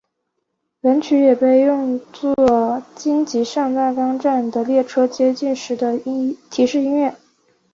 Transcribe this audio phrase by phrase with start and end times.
[0.81, 5.99] 本曲也被用作京急上大冈站的列车接近时的
[6.49, 7.15] 提示音乐。